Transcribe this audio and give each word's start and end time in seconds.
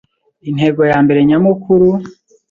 intego 0.49 0.81
ya 0.91 0.97
mbere 1.05 1.19
nyamukuru, 1.29 1.87